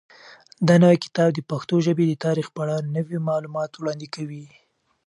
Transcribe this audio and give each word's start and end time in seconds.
دا 0.67 0.75
نوی 0.83 0.97
کتاب 1.05 1.29
د 1.33 1.39
پښتو 1.51 1.75
ژبې 1.85 2.05
د 2.07 2.13
تاریخ 2.25 2.47
په 2.55 2.59
اړه 2.63 2.75
نوي 2.95 3.17
معلومات 3.29 3.71
وړاندې 3.75 4.07
کوي. 4.15 4.45